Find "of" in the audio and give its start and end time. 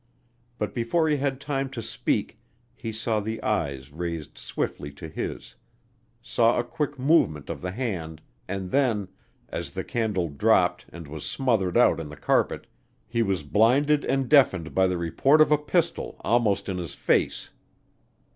7.51-7.61, 15.39-15.51